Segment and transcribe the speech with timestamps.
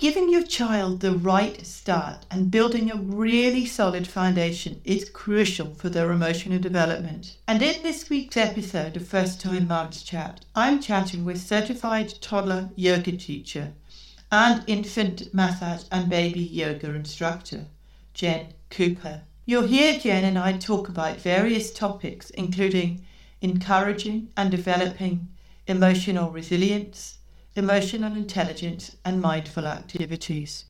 [0.00, 5.88] Giving your child the right start and building a really solid foundation is crucial for
[5.88, 7.36] their emotional development.
[7.48, 12.70] And in this week's episode of First Time Mums Chat, I'm chatting with certified toddler
[12.76, 13.72] yoga teacher
[14.30, 17.66] and infant massage and baby yoga instructor,
[18.14, 19.22] Jen Cooper.
[19.46, 23.04] You'll hear Jen and I talk about various topics, including
[23.40, 25.26] encouraging and developing
[25.66, 27.17] emotional resilience
[27.58, 30.64] emotional intelligence, and mindful activities.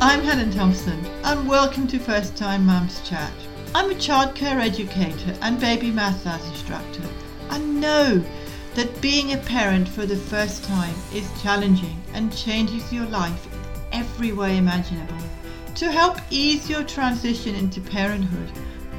[0.00, 3.32] I'm Helen Thompson, and welcome to First Time Mums Chat.
[3.74, 7.02] I'm a childcare educator and baby math massage instructor.
[7.50, 8.24] and know
[8.74, 13.58] that being a parent for the first time is challenging and changes your life in
[14.00, 15.16] every way imaginable.
[15.74, 18.52] To help ease your transition into parenthood,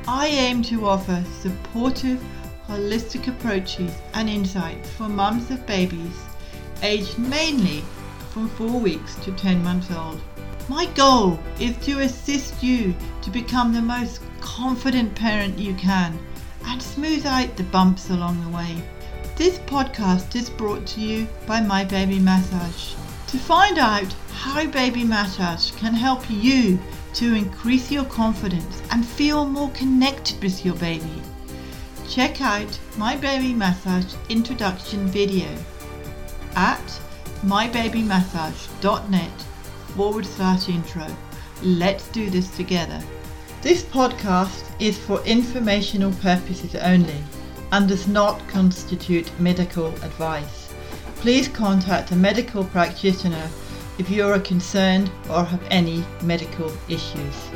[0.06, 2.22] I aim to offer supportive,
[2.70, 6.16] holistic approaches and insights for mums of babies
[6.84, 7.84] aged mainly
[8.30, 10.22] from 4 weeks to 10 months old.
[10.70, 16.18] My goal is to assist you to become the most confident parent you can
[16.68, 18.76] and smooth out the bumps along the way.
[19.36, 22.94] This podcast is brought to you by My Baby Massage.
[23.30, 26.78] To find out how Baby Massage can help you
[27.16, 31.22] to increase your confidence and feel more connected with your baby,
[32.10, 35.48] check out My Baby Massage introduction video
[36.56, 37.02] at
[37.46, 39.42] mybabymassage.net
[39.96, 41.06] forward slash intro.
[41.62, 43.00] Let's do this together.
[43.62, 47.24] This podcast is for informational purposes only
[47.72, 50.74] and does not constitute medical advice.
[51.18, 53.48] Please contact a medical practitioner
[54.00, 57.50] if you are concerned or have any medical issues.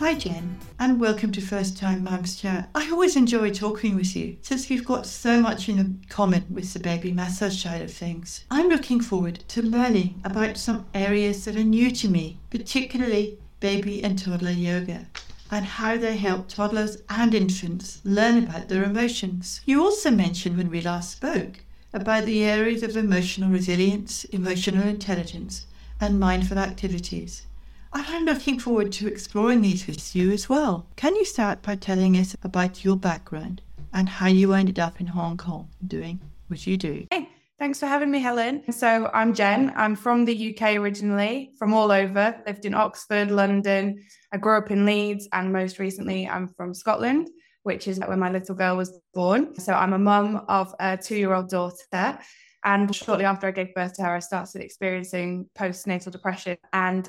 [0.00, 2.70] Hi Jen and welcome to First Time Mums Chat.
[2.72, 6.78] I always enjoy talking with you since we've got so much in common with the
[6.78, 8.44] baby massage side of things.
[8.48, 14.04] I'm looking forward to learning about some areas that are new to me, particularly baby
[14.04, 15.06] and toddler yoga
[15.50, 19.60] and how they help toddlers and infants learn about their emotions.
[19.64, 25.66] You also mentioned when we last spoke about the areas of emotional resilience, emotional intelligence,
[26.00, 27.47] and mindful activities.
[27.92, 30.86] I'm looking forward to exploring these with you as well.
[30.96, 33.62] Can you start by telling us about your background
[33.94, 37.06] and how you ended up in Hong Kong doing what you do?
[37.10, 37.28] Hey,
[37.58, 38.70] thanks for having me, Helen.
[38.72, 39.72] So I'm Jen.
[39.74, 42.36] I'm from the UK originally, from all over.
[42.46, 44.04] Lived in Oxford, London.
[44.32, 47.30] I grew up in Leeds, and most recently, I'm from Scotland,
[47.62, 49.58] which is where my little girl was born.
[49.58, 52.18] So I'm a mum of a two-year-old daughter.
[52.64, 56.58] And shortly after I gave birth to her, I started experiencing postnatal depression.
[56.72, 57.08] And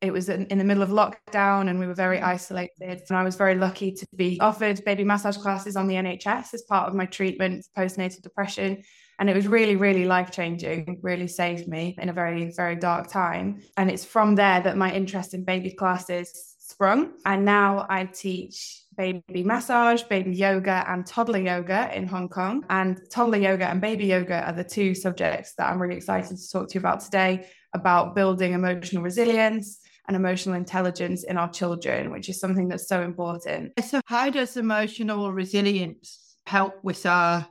[0.00, 3.02] it was in, in, the middle of lockdown and we were very isolated.
[3.08, 6.62] And I was very lucky to be offered baby massage classes on the NHS as
[6.62, 8.82] part of my treatment for postnatal depression.
[9.18, 13.10] And it was really, really life changing, really saved me in a very, very dark
[13.10, 13.60] time.
[13.76, 16.49] And it's from there that my interest in baby classes
[16.80, 17.12] sprung.
[17.26, 22.64] And now I teach baby massage, baby yoga, and toddler yoga in Hong Kong.
[22.70, 26.50] And toddler yoga and baby yoga are the two subjects that I'm really excited to
[26.50, 32.10] talk to you about today about building emotional resilience and emotional intelligence in our children,
[32.12, 33.72] which is something that's so important.
[33.84, 37.46] So, how does emotional resilience help with our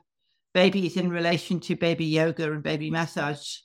[0.54, 3.58] babies in relation to baby yoga and baby massage?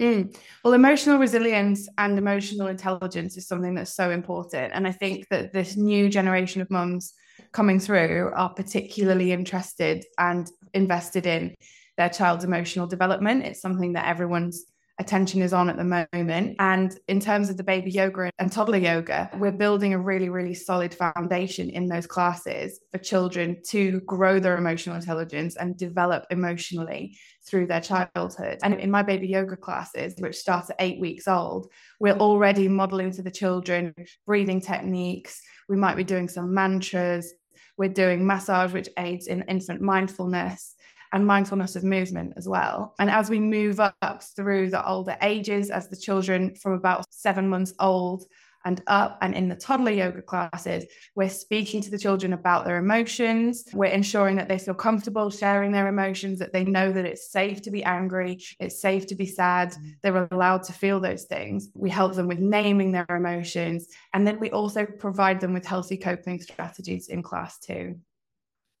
[0.00, 0.36] Mm.
[0.64, 4.72] Well, emotional resilience and emotional intelligence is something that's so important.
[4.74, 7.12] And I think that this new generation of mums
[7.52, 11.54] coming through are particularly interested and invested in
[11.96, 13.44] their child's emotional development.
[13.44, 14.64] It's something that everyone's
[14.98, 16.56] attention is on at the moment.
[16.58, 20.54] And in terms of the baby yoga and toddler yoga, we're building a really, really
[20.54, 27.16] solid foundation in those classes for children to grow their emotional intelligence and develop emotionally
[27.48, 28.58] through their childhood.
[28.62, 33.12] And in my baby yoga classes, which start at eight weeks old, we're already modeling
[33.12, 33.94] to the children
[34.26, 35.40] breathing techniques.
[35.68, 37.32] We might be doing some mantras.
[37.78, 40.74] We're doing massage, which aids in infant mindfulness
[41.12, 42.94] and mindfulness of movement as well.
[42.98, 47.48] And as we move up through the older ages, as the children from about seven
[47.48, 48.24] months old
[48.64, 50.84] and up and in the toddler yoga classes
[51.14, 53.64] we're speaking to the children about their emotions.
[53.72, 57.62] We're ensuring that they feel comfortable sharing their emotions that they know that it's safe
[57.62, 61.70] to be angry it's safe to be sad they're allowed to feel those things.
[61.74, 65.96] We help them with naming their emotions and then we also provide them with healthy
[65.96, 67.96] coping strategies in class too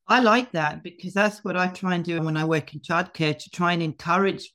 [0.08, 3.38] I like that because that's what I try and do when I work in childcare
[3.38, 4.52] to try and encourage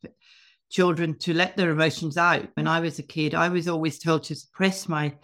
[0.70, 2.48] children to let their emotions out.
[2.56, 5.16] When I was a kid, I was always told to suppress my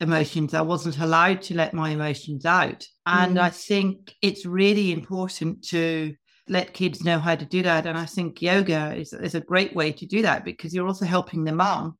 [0.00, 0.54] emotions.
[0.54, 2.86] I wasn't allowed to let my emotions out.
[3.06, 3.40] And mm.
[3.40, 6.14] I think it's really important to
[6.48, 7.86] let kids know how to do that.
[7.86, 11.06] And I think yoga is, is a great way to do that because you're also
[11.06, 11.98] helping the mom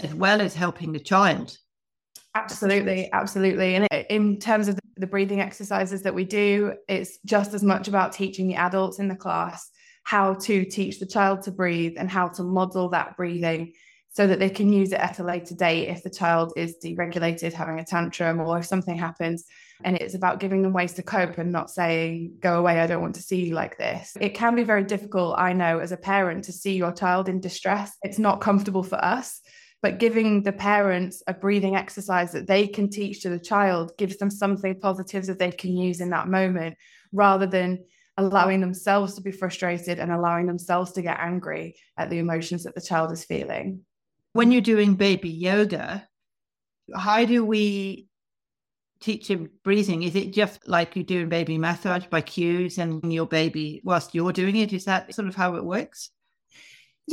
[0.00, 1.56] as well as helping the child.
[2.34, 3.76] Absolutely, absolutely.
[3.76, 8.12] And in terms of the breathing exercises that we do, it's just as much about
[8.12, 9.70] teaching the adults in the class
[10.04, 13.72] how to teach the child to breathe and how to model that breathing
[14.10, 17.52] so that they can use it at a later date if the child is deregulated,
[17.52, 19.44] having a tantrum, or if something happens.
[19.82, 23.02] And it's about giving them ways to cope and not saying, go away, I don't
[23.02, 24.16] want to see you like this.
[24.20, 27.40] It can be very difficult, I know, as a parent to see your child in
[27.40, 27.96] distress.
[28.02, 29.40] It's not comfortable for us.
[29.84, 34.16] But giving the parents a breathing exercise that they can teach to the child gives
[34.16, 36.76] them something positive that they can use in that moment
[37.12, 37.84] rather than
[38.16, 42.74] allowing themselves to be frustrated and allowing themselves to get angry at the emotions that
[42.74, 43.84] the child is feeling
[44.34, 46.06] when you're doing baby yoga,
[46.94, 48.08] how do we
[49.00, 50.02] teach him breathing?
[50.02, 54.14] Is it just like you do in baby massage by cues and your baby whilst
[54.14, 54.72] you're doing it?
[54.72, 56.10] Is that sort of how it works?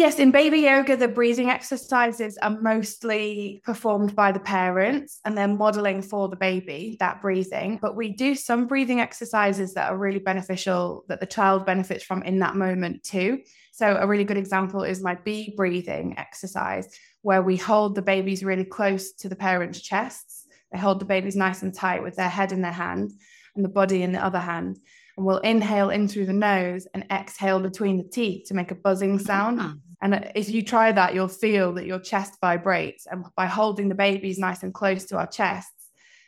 [0.02, 5.48] Yes, in baby yoga, the breathing exercises are mostly performed by the parents and they're
[5.48, 7.78] modeling for the baby that breathing.
[7.80, 12.24] But we do some breathing exercises that are really beneficial that the child benefits from
[12.24, 13.42] in that moment too.
[13.74, 16.90] So, a really good example is my bee breathing exercise,
[17.22, 20.48] where we hold the babies really close to the parents' chests.
[20.72, 23.12] They hold the babies nice and tight with their head in their hand
[23.56, 24.80] and the body in the other hand.
[25.16, 28.76] And we'll inhale in through the nose and exhale between the teeth to make a
[28.76, 29.60] buzzing sound.
[29.62, 29.76] Ah.
[30.02, 33.06] And if you try that, you'll feel that your chest vibrates.
[33.06, 35.72] And by holding the babies nice and close to our chests,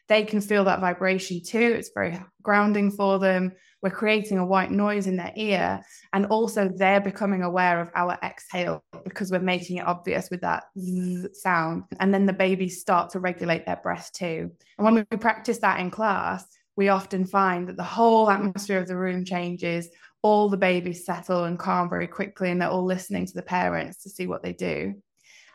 [0.09, 1.73] they can feel that vibration too.
[1.77, 3.53] It's very grounding for them.
[3.81, 5.81] We're creating a white noise in their ear.
[6.13, 10.65] And also they're becoming aware of our exhale because we're making it obvious with that
[11.33, 11.83] sound.
[11.99, 14.51] And then the babies start to regulate their breath too.
[14.77, 16.45] And when we practice that in class
[16.75, 19.89] we often find that the whole atmosphere of the room changes
[20.23, 24.01] all the babies settle and calm very quickly and they're all listening to the parents
[24.01, 24.95] to see what they do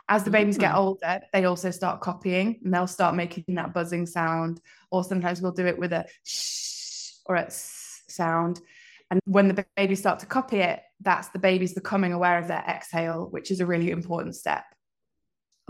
[0.09, 0.79] as the babies get mm.
[0.79, 4.61] older, they also start copying and they'll start making that buzzing sound.
[4.91, 8.61] Or sometimes we'll do it with a shh or a sound.
[9.11, 12.65] And when the babies start to copy it, that's the babies becoming aware of their
[12.67, 14.65] exhale, which is a really important step.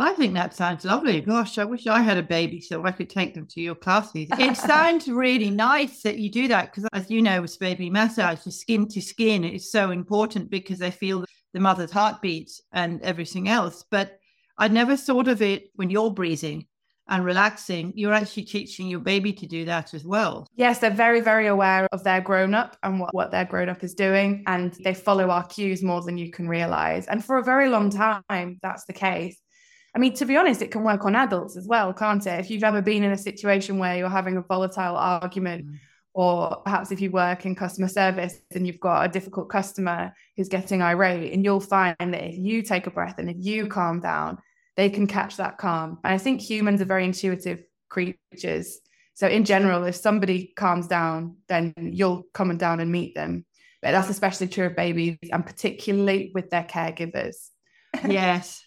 [0.01, 1.21] I think that sounds lovely.
[1.21, 4.29] Gosh, I wish I had a baby so I could take them to your classes.
[4.39, 8.41] It sounds really nice that you do that because, as you know, with baby massage,
[8.41, 13.49] the skin to skin is so important because they feel the mother's heartbeat and everything
[13.49, 13.85] else.
[13.91, 14.19] But
[14.57, 16.67] I never thought of it when you're breathing
[17.09, 20.47] and relaxing, you're actually teaching your baby to do that as well.
[20.57, 23.83] Yes, they're very, very aware of their grown up and what, what their grown up
[23.83, 24.45] is doing.
[24.47, 27.07] And they follow our cues more than you can realize.
[27.07, 29.41] And for a very long time, that's the case.
[29.99, 32.39] I mean, to be honest, it can work on adults as well, can't it?
[32.39, 35.79] If you've ever been in a situation where you're having a volatile argument, mm.
[36.15, 40.49] or perhaps if you work in customer service and you've got a difficult customer who's
[40.49, 43.99] getting irate, and you'll find that if you take a breath and if you calm
[43.99, 44.39] down,
[44.77, 45.99] they can catch that calm.
[46.05, 48.79] And I think humans are very intuitive creatures.
[49.15, 53.45] So in general, if somebody calms down, then you'll come down and meet them.
[53.83, 57.49] But that's especially true of babies and particularly with their caregivers.
[58.09, 58.63] yes.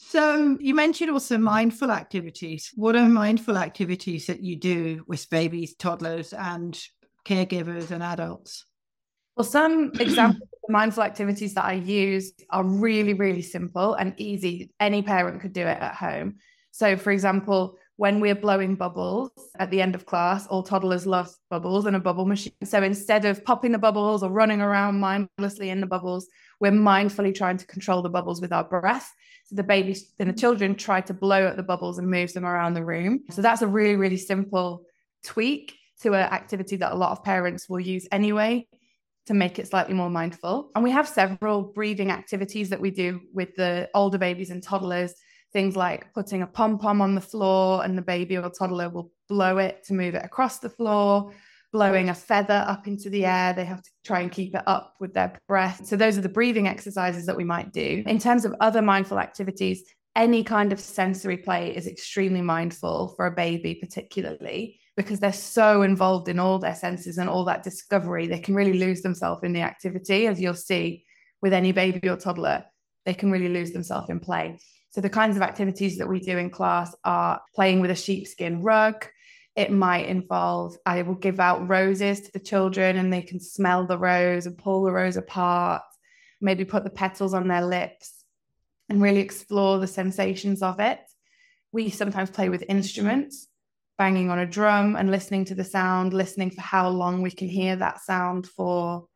[0.00, 2.70] So you mentioned also mindful activities.
[2.76, 6.80] What are mindful activities that you do with babies, toddlers, and
[7.24, 8.64] caregivers and adults?
[9.36, 14.70] Well, some examples of mindful activities that I use are really, really simple and easy.
[14.78, 16.36] Any parent could do it at home.
[16.70, 21.34] So, for example, when we're blowing bubbles at the end of class, all toddlers love
[21.50, 22.52] bubbles and a bubble machine.
[22.62, 26.28] So instead of popping the bubbles or running around mindlessly in the bubbles,
[26.60, 29.12] we're mindfully trying to control the bubbles with our breath.
[29.46, 32.46] So the babies and the children try to blow at the bubbles and move them
[32.46, 33.24] around the room.
[33.30, 34.84] So that's a really, really simple
[35.24, 38.68] tweak to an activity that a lot of parents will use anyway
[39.26, 40.70] to make it slightly more mindful.
[40.76, 45.14] And we have several breathing activities that we do with the older babies and toddlers.
[45.52, 49.10] Things like putting a pom pom on the floor, and the baby or toddler will
[49.28, 51.32] blow it to move it across the floor,
[51.72, 53.52] blowing a feather up into the air.
[53.52, 55.86] They have to try and keep it up with their breath.
[55.86, 58.02] So, those are the breathing exercises that we might do.
[58.06, 63.26] In terms of other mindful activities, any kind of sensory play is extremely mindful for
[63.26, 68.26] a baby, particularly because they're so involved in all their senses and all that discovery,
[68.26, 71.04] they can really lose themselves in the activity, as you'll see
[71.40, 72.64] with any baby or toddler.
[73.06, 74.58] They can really lose themselves in play.
[74.90, 78.62] So, the kinds of activities that we do in class are playing with a sheepskin
[78.62, 79.06] rug.
[79.54, 83.86] It might involve, I will give out roses to the children and they can smell
[83.86, 85.82] the rose and pull the rose apart,
[86.40, 88.24] maybe put the petals on their lips
[88.88, 91.00] and really explore the sensations of it.
[91.72, 93.48] We sometimes play with instruments
[93.98, 97.48] banging on a drum and listening to the sound, listening for how long we can
[97.48, 99.06] hear that sound for.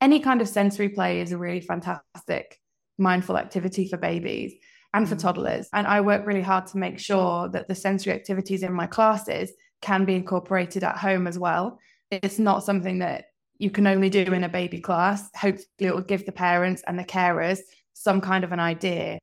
[0.00, 2.60] any kind of sensory play is a really fantastic
[2.96, 4.54] mindful activity for babies
[4.94, 5.20] and for mm.
[5.20, 5.68] toddlers.
[5.74, 9.52] And I work really hard to make sure that the sensory activities in my classes
[9.82, 11.78] can be incorporated at home as well.
[12.10, 13.26] It's not something that
[13.58, 15.28] you can only do in a baby class.
[15.36, 17.58] Hopefully, it will give the parents and the carers
[17.92, 19.18] some kind of an idea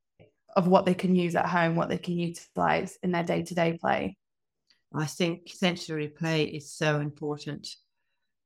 [0.55, 3.55] of what they can use at home, what they can utilize in their day to
[3.55, 4.17] day play.
[4.93, 7.67] I think sensory play is so important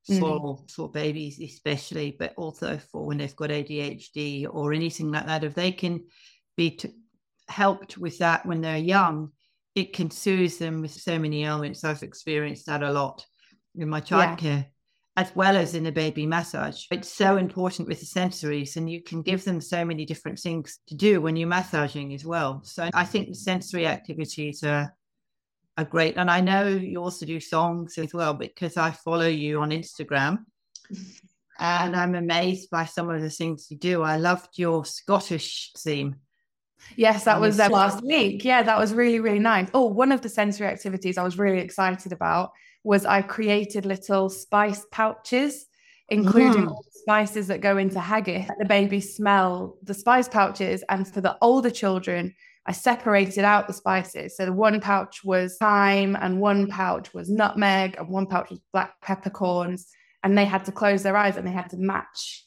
[0.05, 0.71] for mm.
[0.71, 5.43] for babies especially, but also for when they've got ADHD or anything like that.
[5.43, 6.03] If they can
[6.55, 6.93] be t-
[7.47, 9.31] helped with that when they're young,
[9.75, 11.83] it can soothe them with so many elements.
[11.83, 13.25] I've experienced that a lot
[13.75, 14.41] in my childcare.
[14.41, 14.63] Yeah.
[15.17, 16.83] As well as in the baby massage.
[16.91, 20.79] It's so important with the sensories, and you can give them so many different things
[20.87, 22.61] to do when you're massaging as well.
[22.65, 24.93] So I think the sensory activities are
[25.77, 26.17] are great.
[26.17, 30.39] And I know you also do songs as well because I follow you on Instagram.
[31.57, 34.01] And I'm amazed by some of the things you do.
[34.01, 36.17] I loved your Scottish theme.
[36.95, 38.43] Yes, that was uh, last week.
[38.43, 39.67] Yeah, that was really, really nice.
[39.73, 42.51] Oh, one of the sensory activities I was really excited about
[42.83, 45.65] was I created little spice pouches,
[46.09, 46.75] including mm.
[46.91, 48.47] spices that go into haggis.
[48.59, 50.83] The babies smell the spice pouches.
[50.87, 52.33] And for the older children,
[52.67, 54.37] I separated out the spices.
[54.37, 58.59] So the one pouch was thyme, and one pouch was nutmeg, and one pouch was
[58.71, 59.87] black peppercorns.
[60.23, 62.45] And they had to close their eyes and they had to match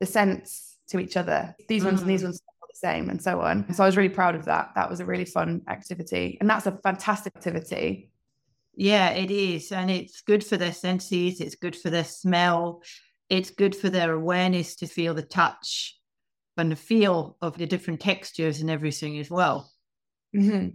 [0.00, 1.54] the scents to each other.
[1.68, 1.86] These mm.
[1.86, 2.24] ones and these mm.
[2.24, 2.42] ones
[2.72, 3.72] the same, and so on.
[3.74, 4.70] So I was really proud of that.
[4.74, 8.10] That was a really fun activity, and that's a fantastic activity.
[8.74, 11.40] Yeah, it is, and it's good for their senses.
[11.40, 12.82] It's good for their smell.
[13.28, 15.96] It's good for their awareness to feel the touch
[16.56, 19.70] and the feel of the different textures and everything as well.
[20.36, 20.68] Mm-hmm.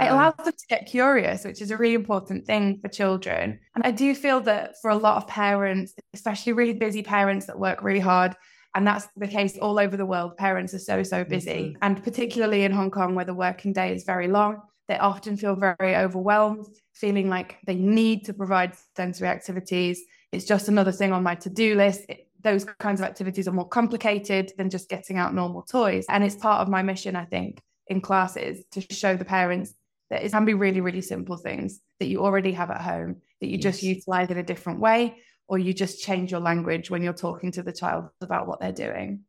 [0.00, 3.60] It allows them to get curious, which is a really important thing for children.
[3.74, 7.58] And I do feel that for a lot of parents, especially really busy parents that
[7.58, 8.34] work really hard,
[8.74, 11.76] and that's the case all over the world, parents are so, so busy.
[11.82, 15.54] And particularly in Hong Kong, where the working day is very long, they often feel
[15.54, 20.02] very overwhelmed, feeling like they need to provide sensory activities.
[20.32, 22.02] It's just another thing on my to do list.
[22.08, 26.06] It, those kinds of activities are more complicated than just getting out normal toys.
[26.08, 29.74] And it's part of my mission, I think, in classes to show the parents
[30.10, 33.46] that it can be really, really simple things that you already have at home that
[33.46, 33.62] you yes.
[33.62, 35.16] just utilize in a different way,
[35.50, 38.70] or you just change your language when you're talking to the child about what they're
[38.70, 39.24] doing.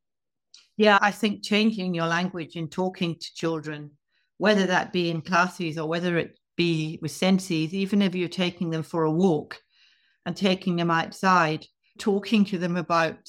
[0.78, 3.90] Yeah, I think changing your language in talking to children,
[4.38, 8.70] whether that be in classes or whether it be with senses, even if you're taking
[8.70, 9.60] them for a walk
[10.28, 11.66] and taking them outside,
[11.98, 13.28] talking to them about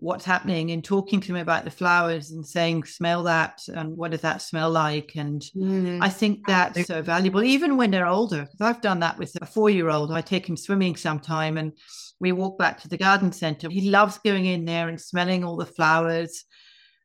[0.00, 4.10] what's happening and talking to them about the flowers and saying, smell that and what
[4.10, 5.12] does that smell like?
[5.14, 6.02] And mm.
[6.02, 8.48] I think that's so valuable, even when they're older.
[8.50, 10.10] Because I've done that with a four year old.
[10.10, 11.72] I take him swimming sometime and
[12.18, 13.68] we walk back to the garden center.
[13.70, 16.44] He loves going in there and smelling all the flowers.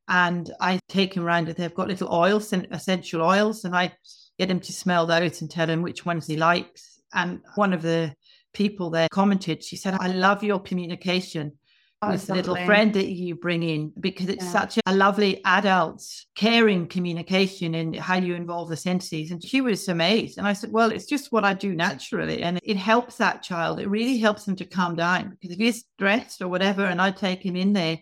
[0.08, 3.92] And I take him around, they've got little oils and essential oils, and I
[4.38, 7.02] get him to smell those and tell him which ones he likes.
[7.14, 8.14] And one of the
[8.54, 11.54] people there commented, she said, I love your communication
[12.02, 14.52] oh, the little friend that you bring in because it's yeah.
[14.52, 16.04] such a lovely adult
[16.36, 19.32] caring communication and how you involve the senses.
[19.32, 20.38] And she was amazed.
[20.38, 22.44] And I said, Well, it's just what I do naturally.
[22.44, 23.80] And it helps that child.
[23.80, 27.12] It really helps them to calm down because if he's stressed or whatever, and I
[27.12, 28.00] take him in there,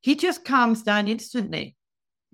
[0.00, 1.76] he just calms down instantly.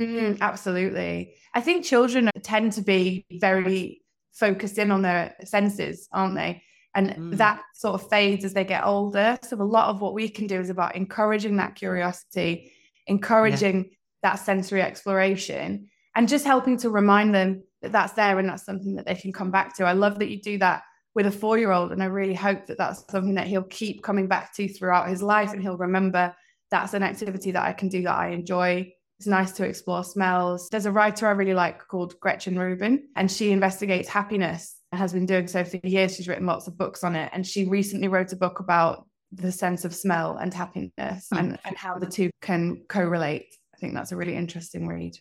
[0.00, 1.35] Mm, absolutely.
[1.55, 4.03] I think children tend to be very
[4.35, 6.62] focused in on their senses, aren't they?
[6.97, 7.37] And mm.
[7.37, 9.38] that sort of fades as they get older.
[9.47, 12.73] So a lot of what we can do is about encouraging that curiosity,
[13.07, 13.91] encouraging yeah.
[14.23, 18.97] that sensory exploration, and just helping to remind them that that's there and that's something
[18.97, 19.85] that they can come back to.
[19.85, 20.83] I love that you do that
[21.15, 21.93] with a four year old.
[21.93, 25.23] And I really hope that that's something that he'll keep coming back to throughout his
[25.23, 26.35] life and he'll remember
[26.71, 28.93] that's an activity that I can do that I enjoy.
[29.19, 30.69] It's nice to explore smells.
[30.69, 35.26] There's a writer I really like called Gretchen Rubin, and she investigates happiness has been
[35.26, 36.17] doing so for years.
[36.17, 37.31] She's written lots of books on it.
[37.33, 41.38] And she recently wrote a book about the sense of smell and happiness mm.
[41.38, 43.55] and, and how the two can correlate.
[43.75, 45.19] I think that's a really interesting read.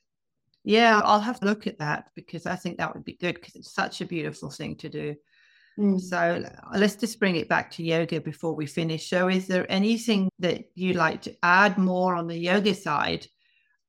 [0.64, 3.56] Yeah, I'll have to look at that because I think that would be good because
[3.56, 5.16] it's such a beautiful thing to do.
[5.78, 6.00] Mm.
[6.00, 9.10] So let's just bring it back to yoga before we finish.
[9.10, 13.28] So, is there anything that you'd like to add more on the yoga side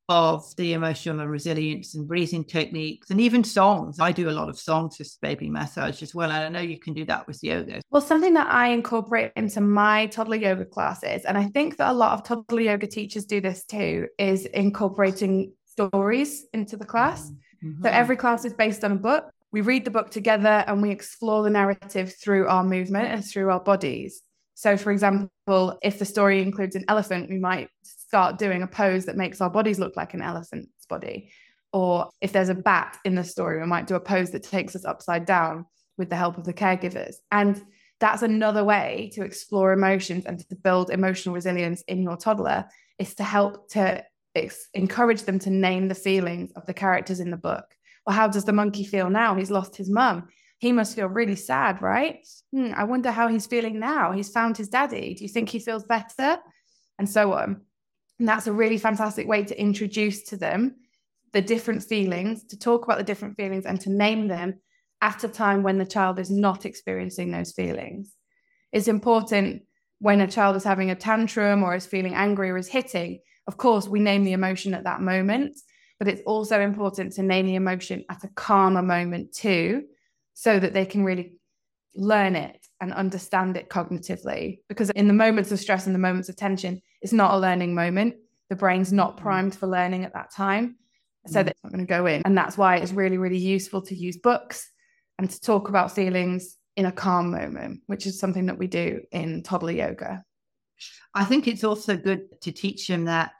[0.09, 3.99] of the emotional and resilience and breathing techniques and even songs.
[3.99, 6.31] I do a lot of songs with baby massage as well.
[6.31, 7.81] And I know you can do that with yoga.
[7.91, 11.93] Well, something that I incorporate into my toddler yoga classes, and I think that a
[11.93, 17.31] lot of toddler yoga teachers do this too, is incorporating stories into the class.
[17.65, 17.83] Mm-hmm.
[17.83, 19.25] So every class is based on a book.
[19.53, 23.51] We read the book together and we explore the narrative through our movement and through
[23.51, 24.23] our bodies.
[24.57, 29.05] So, for example, if the story includes an elephant, we might start doing a pose
[29.05, 31.31] that makes our bodies look like an elephant's body.
[31.75, 34.75] Or if there's a bat in the story, we might do a pose that takes
[34.75, 35.67] us upside down
[35.99, 37.17] with the help of the caregivers.
[37.31, 37.63] And
[38.01, 42.65] that's another way to explore emotions and to build emotional resilience in your toddler
[42.99, 44.03] is to help to
[44.35, 47.67] ex- encourage them to name the feelings of the characters in the book.
[48.07, 49.35] Well, how does the monkey feel now?
[49.35, 50.29] He's lost his mum.
[50.67, 52.27] He must feel really sad, right?
[52.53, 54.11] Hmm, I wonder how he's feeling now.
[54.11, 55.15] He's found his daddy.
[55.15, 56.39] Do you think he feels better?
[56.99, 57.61] And so on.
[58.19, 60.75] And that's a really fantastic way to introduce to them
[61.33, 64.55] the different feelings, to talk about the different feelings and to name them
[65.01, 68.17] at a time when the child is not experiencing those feelings.
[68.73, 69.63] It's important
[70.01, 73.21] when a child is having a tantrum or is feeling angry or is hitting.
[73.47, 75.61] Of course, we name the emotion at that moment,
[76.01, 79.85] but it's also important to name the emotion at a calmer moment too,
[80.39, 81.33] so that they can really
[81.95, 84.59] learn it and understand it cognitively.
[84.69, 87.75] Because in the moments of stress and the moments of tension, it's not a learning
[87.75, 88.17] moment.
[88.51, 89.21] The brain's not mm.
[89.23, 90.77] primed for learning at that time.
[91.27, 91.47] So mm.
[91.47, 92.21] that's not going to go in.
[92.27, 94.71] And that's why it's really, really useful to use books
[95.19, 99.01] and to talk about feelings in a calm moment, which is something that we do
[99.13, 100.23] in toddler yoga.
[101.15, 103.33] I think it's also good to teach them that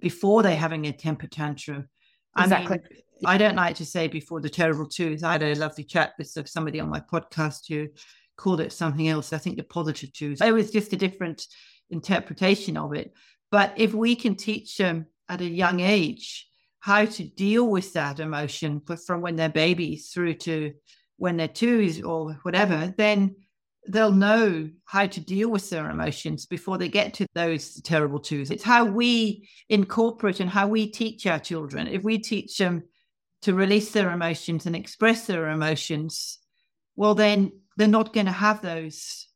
[0.00, 1.90] before they're having a temper tantrum.
[2.38, 2.78] Exactly.
[2.78, 5.22] I, mean, I don't like to say before the terrible twos.
[5.22, 7.88] I had a lovely chat with somebody on my podcast who
[8.36, 9.32] called it something else.
[9.32, 10.40] I think the positive twos.
[10.40, 11.46] It was just a different
[11.90, 13.12] interpretation of it.
[13.50, 16.46] But if we can teach them at a young age
[16.80, 20.72] how to deal with that emotion from when they're babies through to
[21.16, 23.34] when they're twos or whatever, then
[23.88, 28.50] they'll know how to deal with their emotions before they get to those terrible twos.
[28.50, 31.86] It's how we incorporate and how we teach our children.
[31.86, 32.82] If we teach them
[33.46, 36.40] to release their emotions and express their emotions,
[36.96, 39.28] well, then they're not going to have those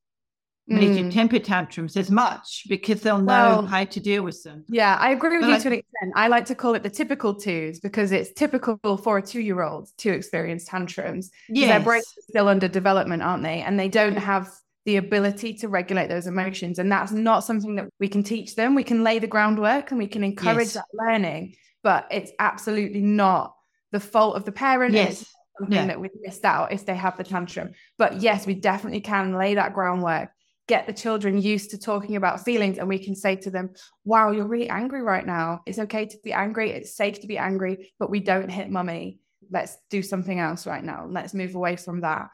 [0.66, 1.12] major mm.
[1.12, 4.64] temper tantrums as much because they'll know well, how to deal with them.
[4.68, 6.12] Yeah, I agree with but you I, to an extent.
[6.16, 9.62] I like to call it the typical twos because it's typical for a two year
[9.62, 11.30] old to experience tantrums.
[11.48, 11.68] Yes.
[11.68, 13.62] Their brains are still under development, aren't they?
[13.62, 14.50] And they don't have
[14.86, 16.80] the ability to regulate those emotions.
[16.80, 18.74] And that's not something that we can teach them.
[18.74, 20.74] We can lay the groundwork and we can encourage yes.
[20.74, 21.54] that learning,
[21.84, 23.54] but it's absolutely not
[23.92, 24.94] the fault of the parent.
[24.94, 25.26] Yes.
[25.58, 25.86] Something yeah.
[25.88, 27.72] that we've missed out if they have the tantrum.
[27.98, 30.30] But yes, we definitely can lay that groundwork
[30.70, 33.70] get the children used to talking about feelings and we can say to them
[34.04, 37.36] wow you're really angry right now it's okay to be angry it's safe to be
[37.36, 39.18] angry but we don't hit mummy
[39.50, 42.28] let's do something else right now let's move away from that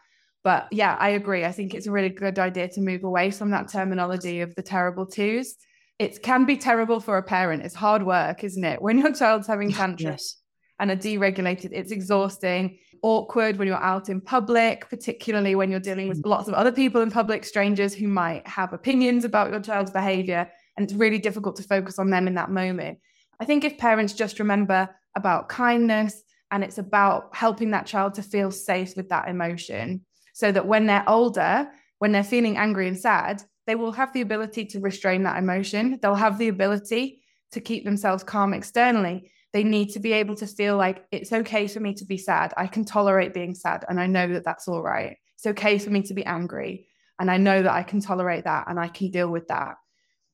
[0.45, 3.53] but yeah i agree i think it's a really good idea to move away from
[3.53, 5.57] that terminology of the terrible twos
[5.99, 9.47] it can be terrible for a parent it's hard work isn't it when your child's
[9.47, 10.37] having tantrums yes.
[10.79, 16.09] And are deregulated it's exhausting awkward when you're out in public, particularly when you're dealing
[16.09, 19.91] with lots of other people in public, strangers who might have opinions about your child's
[19.91, 20.51] behavior.
[20.77, 22.99] And it's really difficult to focus on them in that moment.
[23.39, 28.23] I think if parents just remember about kindness and it's about helping that child to
[28.23, 32.99] feel safe with that emotion, so that when they're older, when they're feeling angry and
[32.99, 35.99] sad, they will have the ability to restrain that emotion.
[36.01, 40.47] They'll have the ability to keep themselves calm externally they need to be able to
[40.47, 42.53] feel like it's okay for me to be sad.
[42.59, 45.17] I can tolerate being sad and I know that that's all right.
[45.35, 46.89] It's okay for me to be angry
[47.19, 49.77] and I know that I can tolerate that and I can deal with that.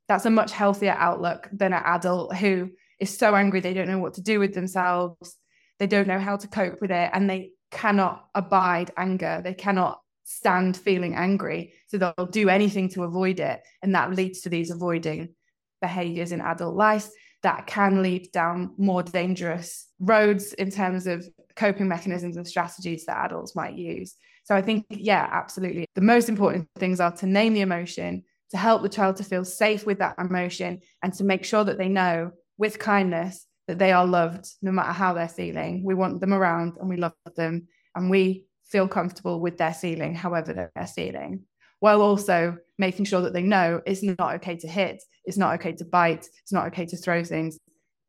[0.09, 4.01] That's a much healthier outlook than an adult who is so angry they don't know
[4.01, 5.37] what to do with themselves.
[5.79, 9.41] They don't know how to cope with it and they cannot abide anger.
[9.45, 11.75] They cannot stand feeling angry.
[11.87, 13.63] So they'll do anything to avoid it.
[13.83, 15.37] And that leads to these avoiding
[15.81, 17.09] behaviors in adult life
[17.43, 21.27] that can lead down more dangerous roads in terms of
[21.57, 24.15] coping mechanisms and strategies that adults might use.
[24.45, 25.87] So I think, yeah, absolutely.
[25.95, 29.45] The most important things are to name the emotion, to help the child to feel
[29.45, 33.93] safe with that emotion, and to make sure that they know with kindness that they
[33.93, 35.85] are loved no matter how they're feeling.
[35.85, 40.15] We want them around and we love them and we feel comfortable with their feeling,
[40.15, 41.45] however they're feeling
[41.83, 45.73] while also making sure that they know it's not okay to hit, it's not okay
[45.73, 47.59] to bite, it's not okay to throw things,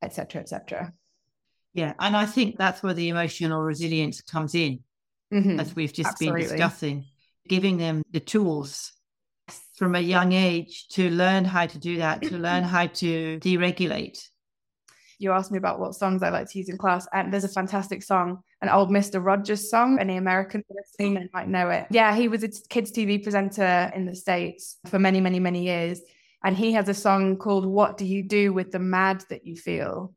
[0.04, 0.94] etc., etc.
[1.74, 4.82] Yeah, and I think that's where the emotional resilience comes in,
[5.34, 5.60] mm-hmm.
[5.60, 6.42] as we've just Absolutely.
[6.42, 7.06] been discussing,
[7.50, 8.94] giving them the tools
[9.76, 14.20] from a young age to learn how to do that, to learn how to deregulate
[15.24, 17.50] you asked me about what songs I like to use in class, and there's a
[17.50, 19.24] fantastic song, an old Mr.
[19.24, 20.00] Rogers song.
[20.00, 21.86] Any American listening might know it.
[21.92, 26.00] Yeah, he was a kids' TV presenter in the States for many, many, many years.
[26.46, 29.58] And he has a song called What Do You Do with the Mad That You
[29.58, 30.14] Feel?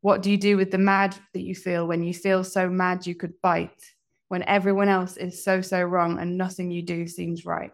[0.00, 3.06] What do you do with the mad that you feel when you feel so mad
[3.06, 3.82] you could bite?
[4.26, 7.72] When everyone else is so, so wrong and nothing you do seems right.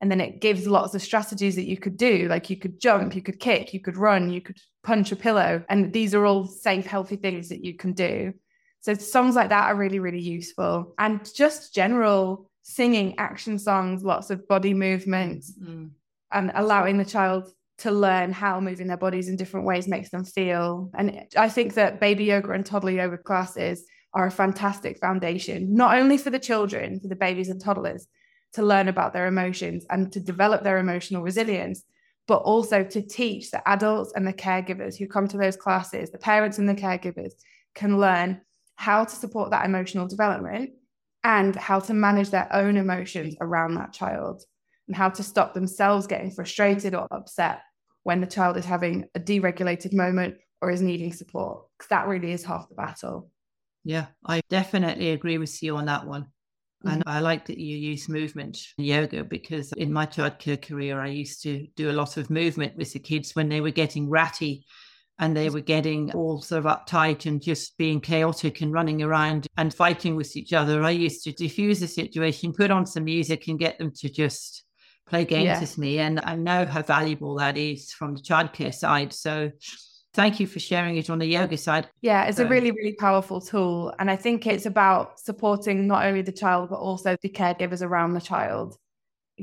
[0.00, 2.28] And then it gives lots of strategies that you could do.
[2.28, 5.64] Like you could jump, you could kick, you could run, you could punch a pillow.
[5.68, 8.32] And these are all safe, healthy things that you can do.
[8.86, 10.94] So songs like that are really, really useful.
[10.96, 15.90] And just general singing action songs, lots of body movements, mm.
[16.30, 20.24] and allowing the child to learn how moving their bodies in different ways makes them
[20.24, 20.88] feel.
[20.94, 25.98] And I think that baby yoga and toddler yoga classes are a fantastic foundation, not
[25.98, 28.06] only for the children, for the babies and toddlers,
[28.52, 31.82] to learn about their emotions and to develop their emotional resilience,
[32.28, 36.18] but also to teach the adults and the caregivers who come to those classes, the
[36.18, 37.32] parents and the caregivers
[37.74, 38.40] can learn
[38.76, 40.70] how to support that emotional development
[41.24, 44.42] and how to manage their own emotions around that child
[44.86, 47.62] and how to stop themselves getting frustrated or upset
[48.04, 52.32] when the child is having a deregulated moment or is needing support because that really
[52.32, 53.30] is half the battle.
[53.84, 56.26] Yeah i definitely agree with you on that one.
[56.84, 56.88] Mm-hmm.
[56.88, 61.42] and I like that you use movement yoga because in my childcare career, I used
[61.44, 64.66] to do a lot of movement with the kids when they were getting ratty
[65.18, 69.46] and they were getting all sort of uptight and just being chaotic and running around
[69.56, 70.82] and fighting with each other.
[70.82, 74.64] I used to diffuse the situation, put on some music and get them to just
[75.08, 75.60] play games yeah.
[75.60, 75.98] with me.
[76.00, 79.12] And I know how valuable that is from the childcare side.
[79.14, 79.50] So
[80.12, 81.88] thank you for sharing it on the yoga side.
[82.02, 83.94] Yeah, it's a really, really powerful tool.
[83.98, 88.14] And I think it's about supporting not only the child, but also the caregivers around
[88.14, 88.76] the child,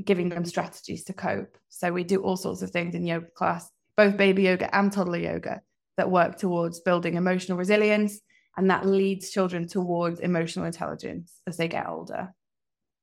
[0.04, 1.56] giving them strategies to cope.
[1.68, 5.18] So we do all sorts of things in yoga class, both baby yoga and toddler
[5.18, 5.62] yoga,
[5.96, 8.20] that work towards building emotional resilience.
[8.56, 12.32] And that leads children towards emotional intelligence as they get older.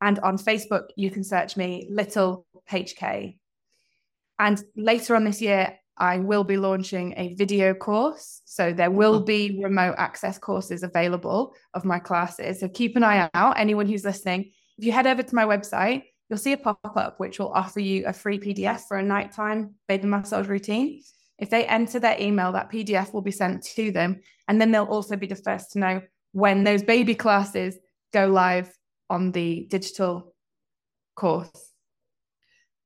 [0.00, 3.38] And on Facebook, you can search me Little HK.
[4.38, 8.40] And later on this year, I will be launching a video course.
[8.44, 9.20] So there will oh.
[9.20, 12.60] be remote access courses available of my classes.
[12.60, 13.58] So keep an eye out.
[13.58, 17.18] Anyone who's listening, if you head over to my website, you'll see a pop up
[17.18, 21.02] which will offer you a free PDF for a nighttime baby massage routine.
[21.38, 24.20] If they enter their email, that PDF will be sent to them.
[24.46, 27.76] And then they'll also be the first to know when those baby classes
[28.12, 28.72] go live
[29.10, 30.34] on the digital
[31.14, 31.72] course.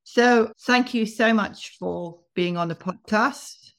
[0.04, 3.72] So, thank you so much for being on the podcast.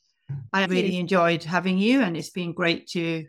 [0.51, 3.25] I really enjoyed having you, and it's been great to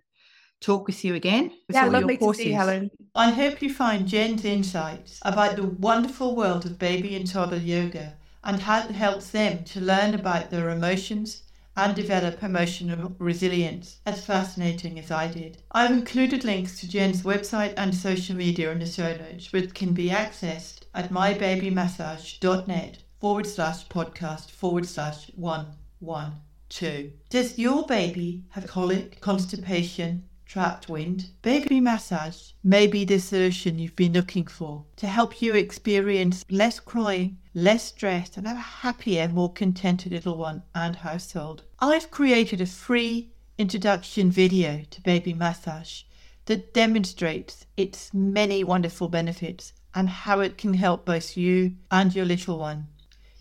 [0.61, 1.51] talk with you again.
[1.69, 2.91] Yeah, lovely to see you, Helen.
[3.15, 8.17] I hope you find Jen's insights about the wonderful world of baby and toddler yoga
[8.43, 11.43] and how it helps them to learn about their emotions
[11.77, 15.63] and develop emotional resilience as fascinating as I did.
[15.73, 19.93] I've included links to Jen's website and social media in the show notes, which can
[19.93, 25.67] be accessed at mybabymassage.net forward slash podcast forward slash one
[25.99, 26.33] one
[26.69, 27.13] two.
[27.31, 31.31] Does your baby have colic, constipation, trapped wind?
[31.43, 36.81] Baby massage may be the solution you've been looking for to help you experience less
[36.81, 41.63] crying, less stress, and have a happier, more contented little one and household.
[41.81, 46.03] I've created a free introduction video to baby massage
[46.47, 52.25] that demonstrates its many wonderful benefits and how it can help both you and your
[52.25, 52.89] little one.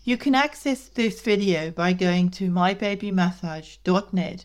[0.04, 4.44] You can access this video by going to mybabymassage.net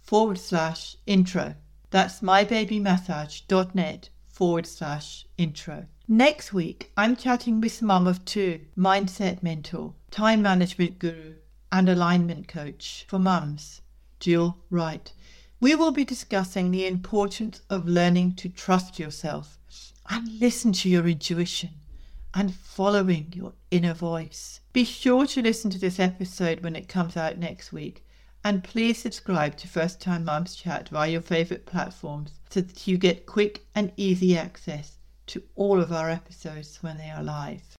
[0.00, 1.54] forward slash intro.
[1.90, 5.86] That's mybabymassage.net forward slash intro.
[6.06, 11.34] Next week, I'm chatting with mum of two, mindset mentor, time management guru,
[11.70, 13.80] and alignment coach for mums,
[14.18, 15.12] Jill Wright.
[15.60, 19.58] We will be discussing the importance of learning to trust yourself
[20.08, 21.70] and listen to your intuition
[22.34, 24.60] and following your inner voice.
[24.72, 28.04] Be sure to listen to this episode when it comes out next week.
[28.42, 32.96] And please subscribe to First Time Mums Chat via your favourite platforms so that you
[32.96, 37.62] get quick and easy access to all of our episodes when they are live.